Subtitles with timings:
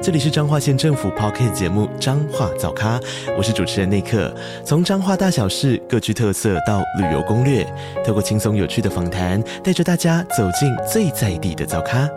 [0.00, 3.00] 这里是彰化县政府 Podcast 节目《彰化早咖》，
[3.36, 4.32] 我是主持人内克。
[4.64, 7.64] 从彰化大小事各具特色到旅游攻略，
[8.06, 12.08] 透过轻松有趣的访谈，带着大家走进最在地的早咖。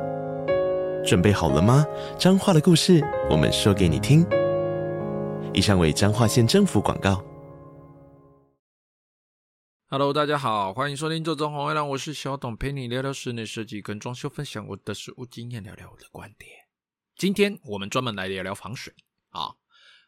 [1.03, 1.83] 准备好了吗？
[2.19, 4.23] 彰化的故事，我们说给你听。
[5.51, 7.23] 以上为彰化县政府广告。
[9.87, 16.60] Hello，大家好，欢迎收听《做装潢会让我是小董，陪你聊聊室内设计跟装修，分享我的实务经验，聊聊我的观点。
[17.21, 18.91] 今天我们专门来聊聊防水
[19.29, 19.53] 啊！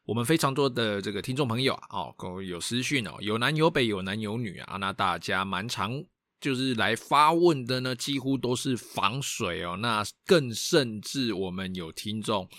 [0.03, 6.03] 我们非常多的这个听众朋友啊，哦，有私讯哦，有南有北，有男有女啊，那大家蛮常
[6.41, 9.77] 就是来发问的呢，几乎都是防水哦。
[9.79, 12.49] 那更甚至我们有听众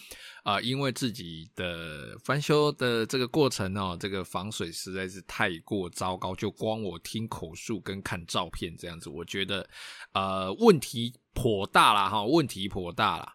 [0.44, 9.68] 啊，因为自己的翻修的这个过程哦，这个防水实在是太过糟糕，就光我听口述跟看照片这样子，我觉得
[10.12, 13.32] 呃问题颇大了哈，问题颇大了。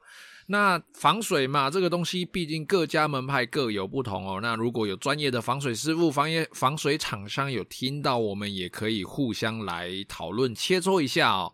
[0.51, 4.39] 那防水嘛，这个东西毕竟各家门派各有不同哦。
[4.41, 11.53] 那如果有专业的防水师傅、防业防水厂商有听到，我们也可以互相来讨论切磋一下哦。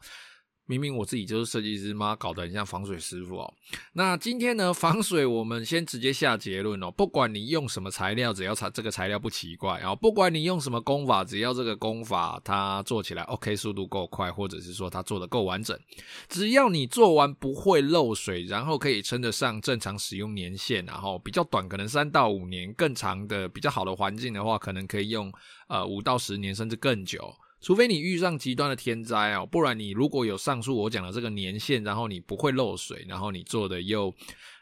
[0.67, 3.53] 明明我自己就是设计师嘛，搞得很像防水师傅哦。
[3.93, 6.89] 那今天呢，防水我们先直接下结论哦。
[6.89, 15.79] 不管你用什么材料，只要它这个材料不奇怪，然后不管你用什么工法，只要这个工法它做起来 OK，速度够快，或者是说它做得够完整，
[16.27, 25.31] 只要你做完不会漏水，然后可以称得上正常使用年限，然后比较短可能三到五年，更长的比较好的环境的话，可能可以用
[25.67, 27.31] 呃五到十年甚至更久。
[27.65, 34.13] 除非你遇上极端的天灾哦，不然你如果有上述我讲的这个年限，然后你不会漏水，然后你做的又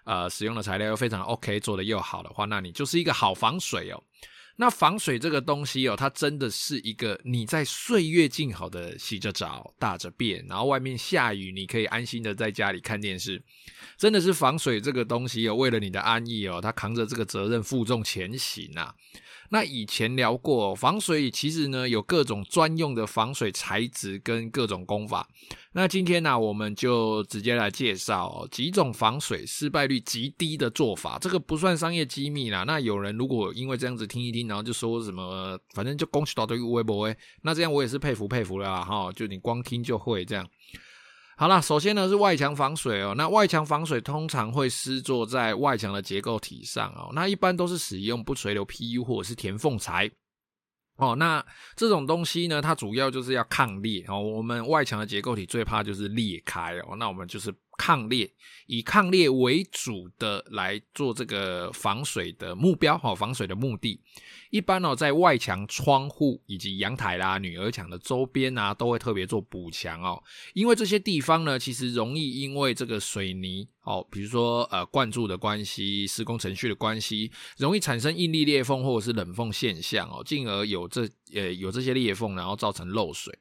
[0.05, 4.01] 呃使用的材料又非常 OK，做的又好的话，那你就是一个好防水哦。
[4.55, 13.43] 那防水这个东西哦，它真的是一个你在岁月静好的洗着澡、大着便，然后外面下雨，你可以安心的在家里看电视。
[13.97, 18.95] 真的是防水这个东西哦，为了你的安逸哦，它扛着这个责任负重前行啊。
[19.53, 25.29] 那以前聊过防水，其实呢有各种专用的防水材质跟各种工法。
[25.73, 31.19] 那今天呢，我们就直接来介绍几种防水失败率极低的做法。
[31.19, 32.63] 这个不算商业机密啦。
[32.63, 39.11] 那有人如果因为这样子听一听，然后就说什么，反正就恭喜到对微博诶，那这样我也是佩服佩服了哈。
[39.11, 40.49] 就你光听就会这样。
[41.35, 43.13] 好啦，首先呢是外墙防水哦。
[43.17, 47.09] 那外墙防水通常会施作在外墙的结构体上哦。
[47.13, 50.09] 那一般都是使用不垂流 PU 或者是填缝材
[50.97, 51.15] 哦。
[51.15, 51.45] 那
[51.75, 54.19] 这种东西呢，它主要就是要抗裂哦。
[54.19, 56.95] 我们外墙的结构体最怕就是裂开哦。
[56.97, 57.53] 那我们就是。
[57.83, 58.31] 抗裂，
[58.67, 63.99] 以抗裂为主的来做这个防水的目标哈，防水的目的，
[64.51, 70.23] 一般哦，在外墙、窗户以及阳台啦、女儿墙的周边啊，都会特别做补墙哦，
[70.53, 81.01] 因为这些地方呢，其实容易因为这个水泥哦，比如说呃灌注的关系、施工程序的关系，容易产生应力裂缝或者是冷缝现象哦，进而有这
[81.35, 83.37] 呃有这些裂缝，然后造成漏水。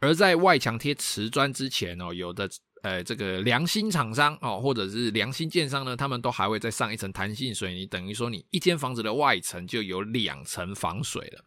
[0.00, 2.50] 而在外墙贴瓷砖之前哦，有的。
[2.82, 11.44] 呃，这个良心厂商哦，或者是良心建商呢，他们都还会再上一层弹性水泥，等于说你一间房子的外层就有两层防水了。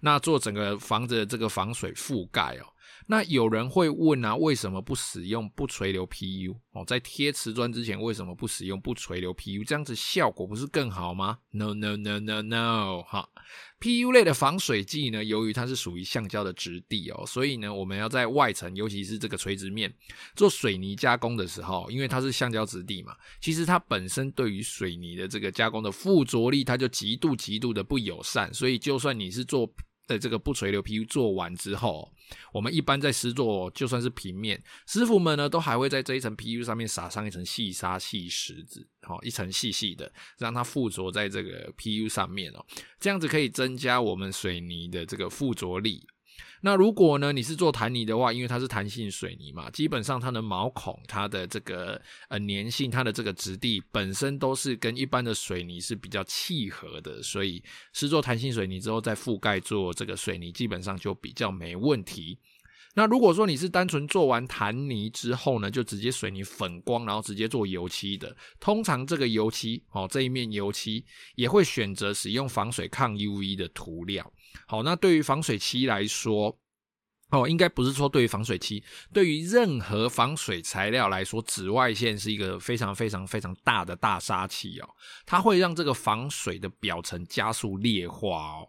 [0.00, 2.71] 那做整个房子的这个防水覆盖哦。
[3.06, 6.84] 那有人会问啊，为什么不使用不垂流 PU 哦？
[6.86, 9.64] 在贴瓷砖之前，为什么不使用不垂流 PU？
[9.66, 13.28] 这样子效果不是更好吗？No No No No No 哈
[13.80, 19.92] ，PU 类的防水剂呢，由于它是属于橡胶的质地哦，所以呢，我们要在外层，尤其是这个垂直面
[20.34, 29.70] 做水泥加工的时候，因为它是橡胶质地嘛，其实它本身对于水泥的这个加工的附着力，它就极度极度的不友善，所以就算你是做
[30.12, 32.12] 的这个不垂流 PU 做完之后，
[32.52, 42.64] 我们一般在施作，就算是平面，师傅们呢都还会在这一层 PU 上面撒上一层细沙细石子，好，一层细细的，让它附着在这个 PU 上面哦，
[43.00, 46.06] 这样子可以增加我们水泥的这个附着力。
[46.64, 57.60] 那如果呢，你是做弹泥的话，因为它是弹性水泥嘛，基本上它的毛孔、它的这个呃粘性、它的这个质地本身都是跟一般的水泥是比较契合的，所以
[57.92, 62.38] 是做弹性水泥之后再覆盖做这个水泥，基本上就比较没问题。
[62.94, 71.04] 那如果说你是单纯做完弹泥之后呢，就直接水泥粉光，然后直接做油漆的，通常这个油漆哦，这一面油漆
[71.34, 74.30] 也会选择使用防水抗 UV 的涂料。
[74.66, 76.58] 好，那对于防水漆来说，
[77.30, 78.82] 哦，应该不是说对于防水漆，
[79.12, 84.88] 对于任何防水材料来说，紫外线是一个非常非常非常大的大杀器哦。
[85.24, 88.68] 它会让这个防水的表层加速劣化哦。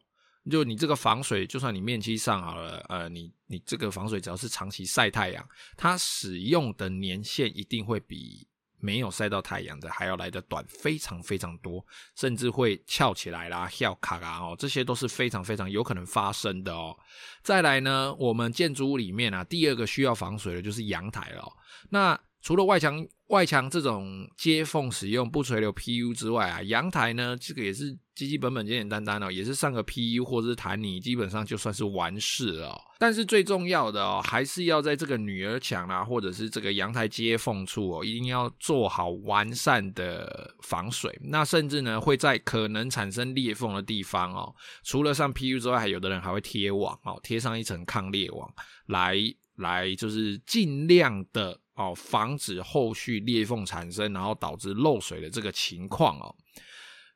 [0.49, 5.47] 就你这个防水，就算你面漆上好了，呃，你你这个防水只要是长期晒太阳，
[5.77, 8.47] 它使用的年限一定会比。
[8.83, 11.83] 没有晒到太阳的还要来得短，非常非常多，
[12.17, 16.93] 甚至会翘起来啦、翘卡啦哦，这些都是非常非常有可能发生的哦。
[17.41, 21.51] 再来呢，我们建筑物里面啊，第二个需要防水的就是阳台了哦。
[21.89, 32.81] 那除了外墙外墙这种接缝使用不垂流 PU 之外啊，阳台呢，这个也是基基本本简简单单哦，也是上个 PU 或者是弹泥，基本上就算是完事了哦。
[33.03, 41.19] 但是最重要的哦，还是要在这个女儿墙啊，或者是这个阳台接缝处哦，一定要做好完善的防水。
[41.21, 44.55] 那甚至呢，会在可能产生裂缝的地方哦，
[44.85, 48.49] 除了上 PU 之外，还有的人还会贴网哦，贴上一层抗裂网
[48.85, 49.17] 来
[49.57, 51.59] 来，就是尽量的。
[51.75, 56.35] 哦，防止后续裂缝产生，然后导致漏水的这个情况哦。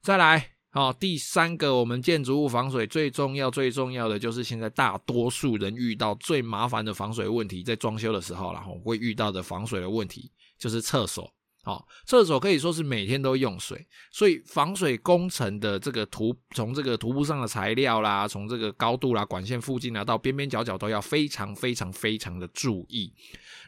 [0.02, 11.28] 再来，哦，第三个，我们建筑物防水最重要、最重要的就是现在大多数人遇到最麻烦的防水问题，在装修的时候，然后会遇到的防水的问题就是厕所。
[11.64, 23.12] 哦，厕所可以说是每天都用水，所以防水工程的这个图，从这个图布上的材料啦，从这个高度啦、管线附近啊，到边边角角都要非常非常非常的注意。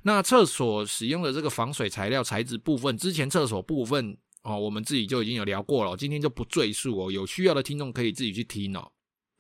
[0.04, 4.16] 那厕所使用的这个防水材料材质部分，之前厕所部分
[4.50, 8.92] 哦，我们自己就已经有聊过了，今天就不赘述哦，有需要的听众可以自己去听哦。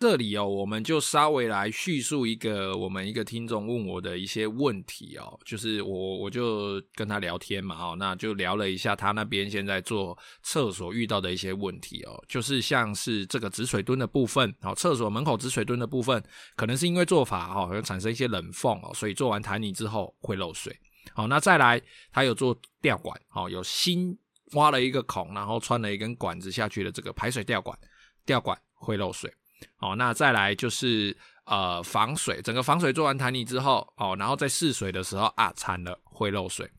[0.01, 16.23] 这里哦，我们就稍微来叙述一个我们一个听众问我的一些问题哦，就是我我就跟他聊天嘛，哦，那就聊了一下他那边现在做厕所遇到的一些问题哦，就是像是这个止水墩的部分，哦，厕所门口止水墩的部分，
[16.55, 20.73] 可能是因为做法哈，会产生一些冷缝哦，所以做完弹泥之后会漏水。
[21.13, 24.17] 好，那再来他有做吊管，哦，有新
[24.53, 27.77] 挖了一个孔，然后穿了一根管子下去的这个排水吊管，
[28.25, 29.31] 吊管会漏水。
[29.79, 31.15] 哦，那再来就是
[31.45, 36.69] 呃防水，整个防水做完弹泥之后，哦，然后在试水的时候啊，惨了，会漏水。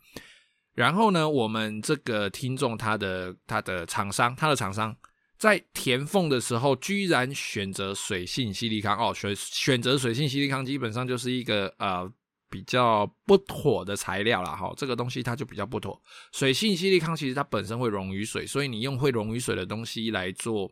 [0.72, 4.96] 然后呢，我们这个听众他的他的厂商，他的厂商
[5.36, 12.10] 在填缝的时候，居然选择水性矽利康哦，选选择水性矽利康，基本上就是一个呃
[12.50, 14.54] 比较不妥的材料啦。
[14.54, 16.02] 哈、这个东西它就比较不妥。
[16.32, 20.70] 水性矽利康其实它本身会溶于水，所以你用会溶于水的东西来做。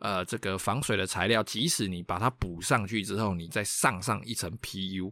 [0.00, 5.10] 呃，这个防水的材料，即使你把它补上去之后，你再上上一层 PU，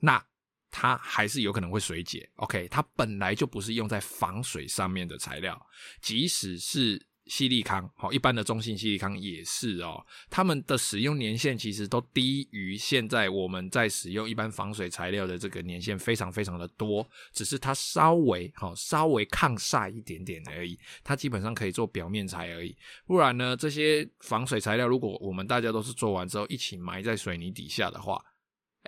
[0.00, 0.24] 那
[0.70, 2.30] 它还是有可能会水解。
[2.36, 5.60] OK，它本来就不是用在防水上面的材料，
[6.00, 7.09] 即使是。
[7.30, 22.76] 西利康，好，一般的中性西利康也是哦，他们的使用年限其实都低于现在我们在使用一般防水材料的这个年限非常非常的多，只是它稍微好稍微抗晒一点点而已，它基本上可以做表面材而已。
[23.06, 28.20] 不然呢，这些防水材料如果我们大家都是做完之后一起埋在水泥底下的话，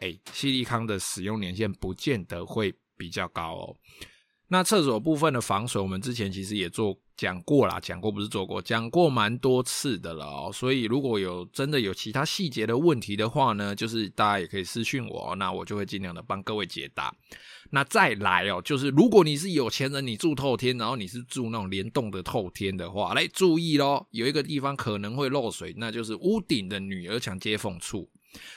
[0.01, 3.77] 哎，西利康的使用年限不见得会比较高哦。
[4.53, 10.51] 那厕所部分的防水，我们之前其实也做讲过啦，讲过不是做过，讲过蛮多次的了哦。
[10.53, 17.11] 所以如果有真的有其他细节的问题的话呢，就是大家也可以私讯我，那我就会尽量的帮各位解答。
[17.71, 28.07] 那再来哦，就是如果你是有钱人，你住透天，然后你是住那种联动的透天的话，来注意咯，有一个地方可能会漏水，那就是屋顶的女儿墙接缝处，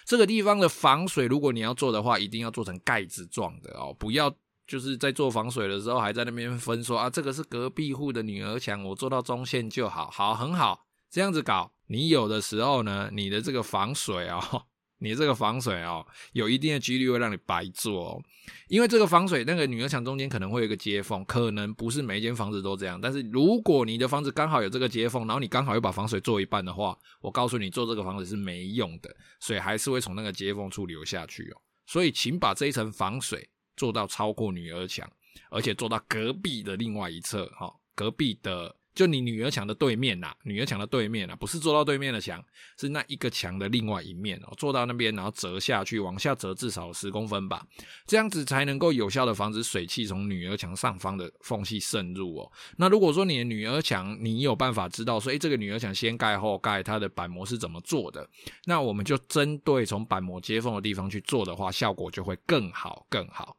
[0.03, 4.35] 这个地方的防水，如果你要做的话，一定要做成盖子状的哦，不要。
[4.67, 11.71] 就是在做防水的时候，还在那边分说啊，这个是隔壁户的女儿墙，我做到中线就好，好，很好，这样子搞。
[11.87, 14.65] 你有的时候呢，你的这个防水哦，
[14.97, 16.03] 你这个防水哦，
[16.33, 18.23] 有一定的几率会让你白做哦，
[18.67, 33.47] 因为这个防水那个女儿墙中间可能会有个接缝，可能不是每一间房子都这样，但是如果你的房子刚好有这个接缝，然后你刚好又把防水做一半的话，我告诉你，做这个房子是没用的，水还是会从那个接缝处流下去哦，所以请把这一层防水。
[33.75, 35.09] 做到超过女儿墙，
[35.49, 42.41] 而且做到隔壁的另外一侧，哈，隔壁的就你女儿墙的对面呐，女儿墙的对面啊，不是做到对面的墙，
[42.79, 47.67] 是那一个墙的另外一面哦，做到那边，然后折下去，往下折至少十公分吧，
[48.07, 52.49] 这样子才能够有效的防止水汽从女儿墙上方的缝隙渗入哦。
[52.77, 58.25] 那如果说你的女儿墙，你有办法知道说，诶，这个女儿墙先盖后盖，它的板模是怎么做的？
[58.63, 63.57] 那我们就针对从板模接缝的地方去做的话，效果就会更好更好。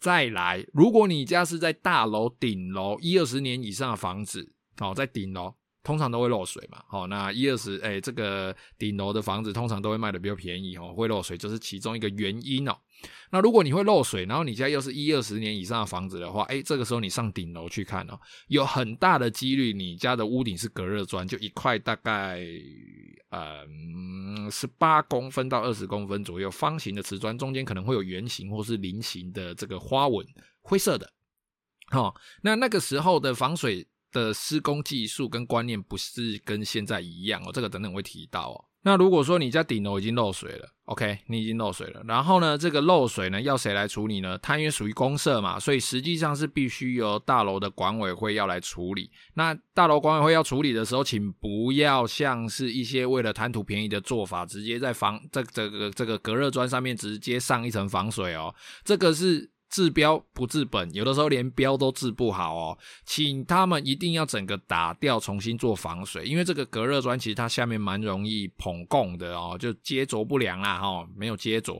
[0.00, 12.74] 再来，如果你家是在大楼顶楼一二十年以上的房子，哦，在顶楼，通常都会漏水嘛，好，那一二十，哎，这个顶楼的房子通常都会卖的比较便宜哦，会漏水就是其中一个原因哦。
[13.30, 22.40] 那如果你会漏水，然后你家又是一二十年以上的房子的话，哎，这个时候你上顶楼去看哦，有很大的几率你家的屋顶是隔热砖，就一块大概
[23.30, 30.26] 嗯十八公分到二十公分左右方形的瓷砖，中间可能会有圆形或是菱形的这个花纹，
[30.60, 31.12] 灰色的。
[31.90, 38.64] 好，那那个时候的防水的施工技术跟观念不是跟现在一样哦，这个等等会提到哦。
[38.82, 44.36] 那如果说你家顶楼已经漏水了，OK，你已经漏水了，然后呢，这个漏水呢要谁来处理呢？
[44.42, 49.08] 它因为属于公社嘛，所以实际上是必须由大楼的管委会要来处理。
[49.34, 58.54] 那大楼管委会要处理的时候，请不要像是一些为了贪图便宜的做法，直接在防这这个这个隔热砖上面直接上一层防水哦，
[58.84, 59.50] 这个是。
[59.70, 62.78] 治标不治本，有的时候连标都治不好哦。
[63.04, 71.72] 请他们一定要整个打掉，重新做防水，因为这个隔热砖其实它下面蛮容易膨供的哦，就接着不良啦哈、哦，没有接着。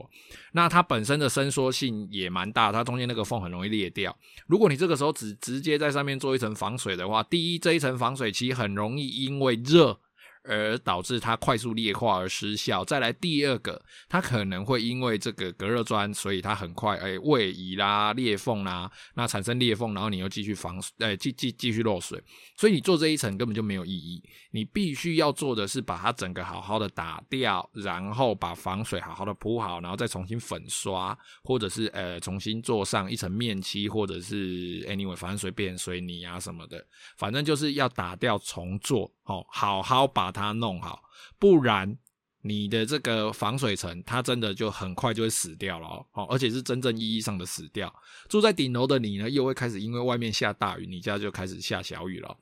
[0.53, 4.17] 那它本身的伸缩性也蛮大，它中间那个缝很容易裂掉。
[4.47, 9.99] 如果你这个时候只直接在上面做一层防水的话，第一，这一层防水其实很容易因为热。
[10.43, 12.83] 而导致它快速劣化而失效。
[12.83, 22.21] 再来第二个，它可能会因为这个隔热砖，所以它很快哎位移啦、裂缝啦，那产生裂缝，然后你又继续防水，哎继继继续漏水，
[22.57, 24.23] 所以你做这一层根本就没有意义。
[24.51, 36.85] 你必须要做的是把它整个好好的打掉，然后把防水好好的铺好，然后再重新粉刷，或者是呃重新做上一层面漆，或者是 anyway 反正随便水泥啊什么的，
[37.17, 39.11] 反正就是要打掉重做。
[39.25, 41.01] 哦，好好把它弄好，
[41.37, 41.97] 不然
[42.41, 46.25] 你的这个防水层，它真的就很快就会死掉了哦。
[46.29, 47.93] 而且是真正意义上的死掉。
[48.29, 52.35] 住在顶楼的你呢，又会开始因为外面下大雨，你家就开始下小雨了。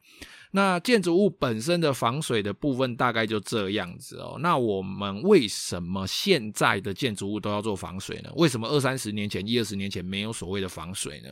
[0.51, 4.38] 那建筑物本身的防水的部分大概就这样子哦。
[4.39, 8.31] 那我们为什么现在的建筑物都要做防水呢？
[8.36, 11.29] 为什么二三十年前、一二十年前没有所谓的防水呢？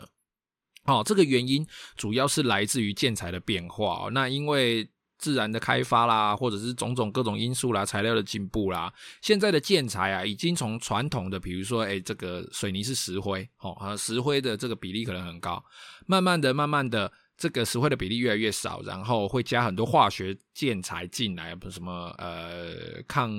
[0.84, 4.12] 哦，这个原因主要是来自于建材的变化哦。
[4.12, 4.88] 那因为
[5.18, 15.64] 自然的开发啦，或者是种种各种因素啦，材料的进步啦，现在的建材啊，已经从传统的，比如说，哎，这个水泥是石灰，哦，啊，石灰的这个比例可能很高，
[16.06, 23.32] 慢慢的、慢慢的，这个石灰的比例越来越少，然后会加很多化学建材进来，不什么呃抗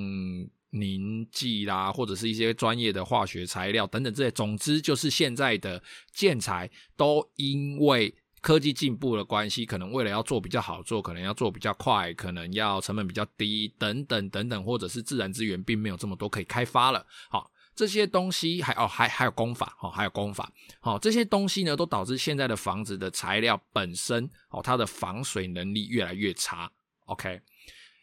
[0.71, 5.83] 凝剂啦，或者是一些专业的化学材料等等这些，总之就是现在的
[6.13, 8.15] 建材都因为。
[8.41, 17.05] 科技进步的关系，可能为了要做比较好做，可能要做比较快，可能要成本比较低，等等等等，或者是自然资源并没有这么多可以开发了。
[17.29, 26.71] 好，这些东西还哦还还有工法，哦还有工法，好，这些东西呢都导致现在的房子的材料本身哦它的防水能力越来越差。
[27.07, 27.41] OK，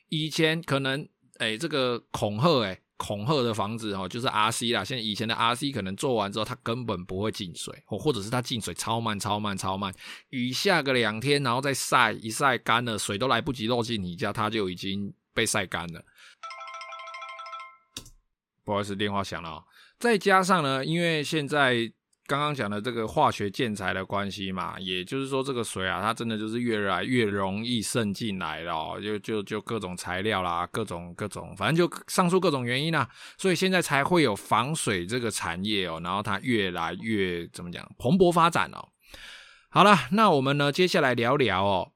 [0.09, 1.07] 以前可能
[1.39, 2.81] 诶这个恐吓诶。
[2.97, 4.83] 恐吓的房子哦，就是 RC 啦。
[4.83, 9.93] 现在以前的 RC 可能做完之后，它根本不会进水，或或者是它进水超慢、超慢、超慢。
[10.29, 16.03] 雨下个两天，然后再晒一晒干了，水都来不及漏进你家，它就已经被晒干了。
[18.63, 19.63] 不好意思，电话响了哦。
[19.99, 21.91] 再加上呢，因为现在。
[22.27, 38.89] 刚刚讲的这个化学建材的关系嘛，也就是说这个水啊，它真的就是越来越容易渗进来了哦，就就就各种材料啦，各种各种，反正就上述各种原因啦，所以现在才会有防水这个产业哦，然后它越来越怎么讲，蓬勃发展哦。
[39.69, 41.91] 好了，那我们呢，接下来聊聊哦。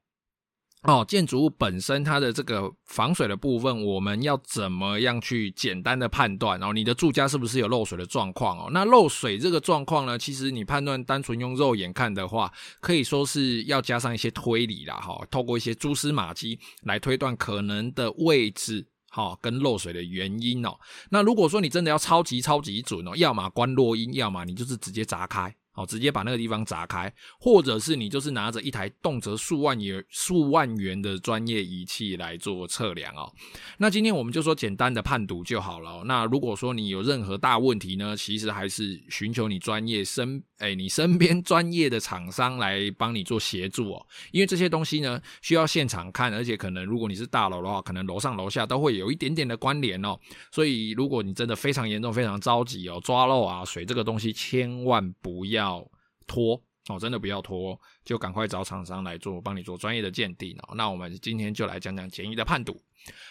[0.84, 6.58] 哦，建筑物本身它的这个防水的部分，我们要怎么样去简单的判断？
[6.62, 8.58] 哦，你的住家是不是有漏水的状况？
[8.58, 20.74] 哦，那漏水这个状况呢，其实你判断单纯用肉眼看的话，可以说是要加上一些推理啦，哈，透过一些蛛丝马迹来推断可能的位置，哈，跟漏水的原因哦。
[21.10, 25.54] 那如果说你真的要超级超级准哦，要么观落阴，要么你就是直接砸开。
[25.80, 33.32] 哦，直接把那个地方砸开，或者是你就是拿着一台动辄数万元、数万元的专业仪器来做测量哦。
[33.78, 36.02] 那今天我们就说简单的判读就好了。
[36.04, 44.06] 那如果说你有任何大问题呢，其实还是寻求你专业身，哎，你身边 专业的厂商来帮你做协助哦。
[44.32, 50.18] 因为这些东西呢，需要现场看，而且可能如果你是大楼的话，可能楼上楼下都会有一点点的关联哦。
[50.50, 55.69] 所以如果你真的非常严重、非常着急哦，抓漏啊、水这个东西，千万不要。
[55.70, 55.90] 要
[56.26, 60.74] 拖哦，真的不要拖，就赶快找厂商来做，帮你做专业的鉴定哦。
[60.74, 62.80] 那我们今天就来讲讲简易的判读。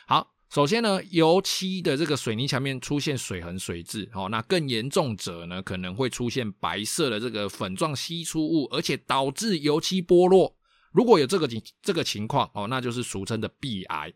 [0.07, 10.55] 好，首先呢，油漆的这个水泥墙面出现水痕、水渍哦，那更严重者呢，可能会出现白色的这个粉状析出物，而且导致油漆剥落。
[10.91, 14.13] 如果有这个情这个情况哦，那就是俗称的壁癌。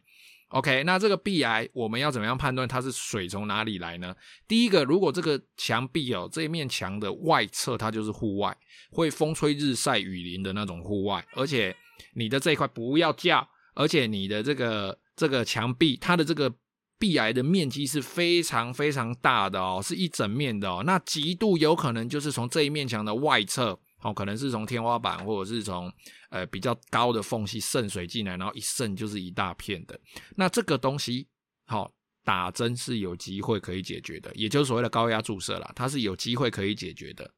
[0.53, 4.15] OK，那这个壁癌我们要怎么样判断它是水从哪里来呢？
[4.47, 8.55] 第一个，如果这个墙壁哦，这一面墙的外侧它就是户外，
[8.91, 11.75] 会风吹日晒雨淋的那种户外，而且
[12.13, 16.53] 你的这一块不要叫，而且你的这个这个墙壁它的这个
[16.99, 23.79] 壁癌的面积是非常非常大的哦，是一整面的哦，那极度有可能就是从这一面墙的外侧。
[24.03, 25.91] 哦，可能是从天花板或者是从
[26.29, 29.99] 呃比较高的缝隙渗水进来，然后一渗就是一大片的。
[30.35, 31.27] 那这个东西，
[31.65, 31.91] 好、哦、
[32.23, 37.31] 打针是有机会可以解决的，也就是所谓的高压注射啦，它是有机会可以解决的。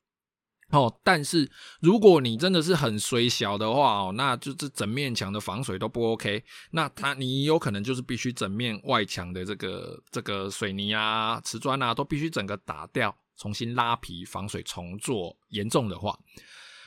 [0.71, 1.47] 哦，但是
[1.79, 13.15] 如果你真的是很水小的话哦，那就是整面墙的防水都不 OK，那它你有可能就是必须整面外墙的这个这个水泥啊、瓷砖啊都必须整个打掉。
[13.37, 16.17] 重新拉皮防水重做，严重的话，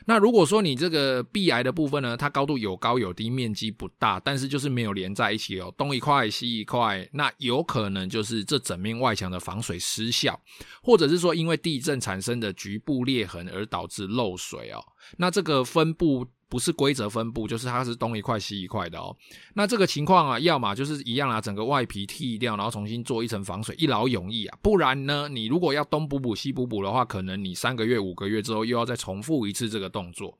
[0.06, 10.40] 那如果说你这个壁癌的部分呢，它高度有高有低，面积不大，但是就是没有连在一起哦，东一块西一块，那有可能就是这整面外墙的防水失效，
[10.82, 14.80] 或者是说因为地震产生的局部裂痕而导致漏水哦，
[15.16, 16.26] 那这个分布。
[16.48, 19.14] 不是规则分布，就是它是东一块西一块的哦。
[19.54, 24.58] 那这个情况啊，要么就是一样啊，整个外皮剃掉，然后重新做一层防水，一劳永逸啊。
[24.62, 30.36] 不然呢，你如果要东补补西补补的话，可能你三个月五个月之后又要再重复一次这个动作。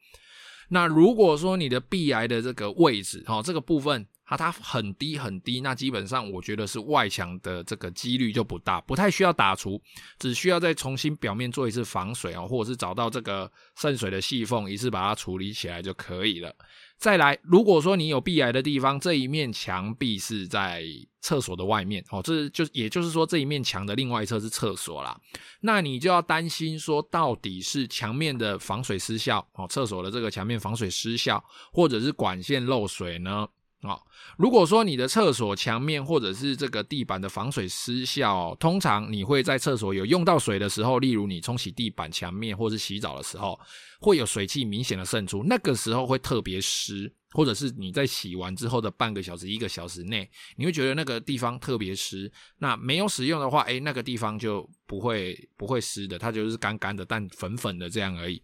[0.70, 4.06] 那如果说你的壁癌的这个位置，哈，这个部分。
[4.28, 9.80] 啊它很低很低，那基本上我觉得是外墙的这个几率就不大，不太需要打除，
[10.18, 16.54] 只需要再重新表面做一次防水啊，或者是找到这个渗水的细缝，一次把它处理起来就可以了。
[16.99, 20.82] 再来，如果说你有壁癌的地方，这一面墙壁是在
[21.20, 25.18] 厕所的外面哦，这就也就是说这一面墙的另外一侧是厕所啦，
[25.61, 31.42] 那你就要担心说到底是墙面的防水失效哦，厕所的这个墙面防水失效，
[31.73, 33.47] 或者是管线漏水呢？
[33.82, 33.97] 啊、
[34.37, 43.58] 如果说你的厕所墙面或者是这个地板的防水失效，通常你会在厕所有用到水的时候，例如你冲洗地板、墙面或是洗澡的时候，
[44.00, 52.31] 会有水汽明显的渗出，那个时候会特别湿，或者是你在洗完之后的半个小时、一个小时内，你会觉得那个地方特别湿。
[52.59, 58.42] 那没有使用的话，诶，那个地方就不会不会湿的，它就是干干的，但粉粉的这样而已。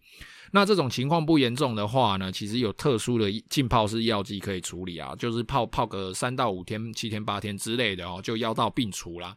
[0.55, 9.35] 那这种情况不严重的话呢，其实有特殊的浸泡式药剂可以处理啊，就是泡泡个三到五天、七天、八天之类的哦，就药到病除啦。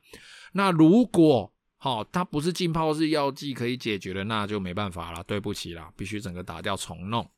[0.52, 7.28] 那如果哦，它不是浸泡式药剂可以解决的，那就没办法了，对不起啦，必须整个打掉重弄。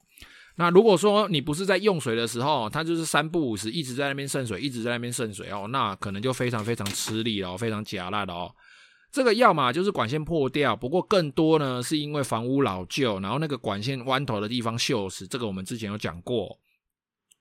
[0.56, 8.54] 那如果说你不是在用水的时候，它就是三不五时一直在那边渗水，一直在那边渗水哦，那可能就非常非常吃力了，非常假烂的哦。
[9.12, 16.56] 这个要么就是管线破掉，不过更多呢是因为房屋老旧，然后那个管线弯头的地方锈蚀，这个我们之前有讲过，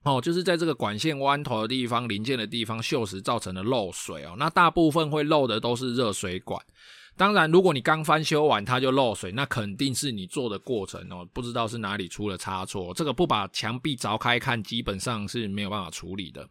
[0.03, 4.35] 哦，就是在这个管线弯头的地方、零件的地方锈蚀造成的漏水哦。
[4.39, 6.59] 那大部分会漏的都是热水管，
[7.15, 16.49] 当然如果你刚翻修完它就漏水，那肯定是你做的过程哦，不知道是哪里出了差错，这个不把墙壁凿开看，基本上是没有办法处理的。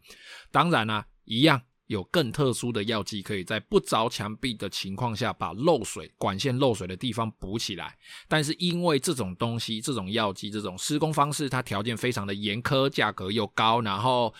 [0.49, 1.61] 当然啦、一样。
[1.89, 7.97] 有更特殊的药剂，可以在不凿墙壁的情况下，把漏水管线漏水的地方补起来。
[8.27, 14.31] 但是因为这种东西、这种药剂、这种施工方式，它条件非常的严苛，价格又高，然后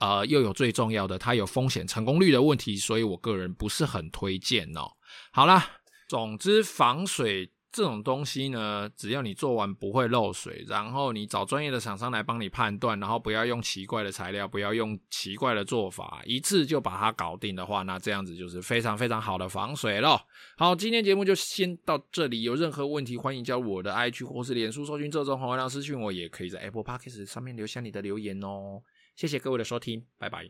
[0.00, 4.92] 呃又有最重要的，它有风险成功率的问题，所以我个人不是很推荐哦。
[5.32, 5.66] 好啦，
[6.08, 7.50] 总之防水。
[7.70, 20.20] 这种东西呢，只要你做完不会漏水，然后你找专业的厂商来帮你判断，然后不要用奇怪的材料，不要用奇怪的做法，一次就把它搞定的话，那这样子就是非常非常好的防水咯。
[20.56, 28.82] 好，今天节目就先到这里，有任何问题欢迎加入我的 IG 或是脸书搜寻“这种红月亮”私讯我，也可以在 Apple Podcast 上面留下你的留言哦。
[29.14, 30.46] 谢谢各位的收听，拜拜。